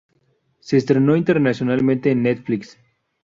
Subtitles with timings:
[0.61, 2.79] Se estrenó internacionalmente en Netflix.